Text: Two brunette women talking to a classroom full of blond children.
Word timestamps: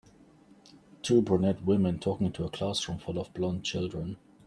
Two 1.03 1.21
brunette 1.21 1.63
women 1.63 1.99
talking 1.99 2.31
to 2.31 2.43
a 2.43 2.49
classroom 2.49 2.97
full 2.97 3.19
of 3.19 3.31
blond 3.35 3.63
children. 3.63 4.17